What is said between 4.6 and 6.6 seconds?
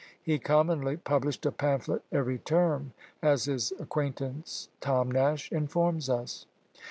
Tom Nash informs us.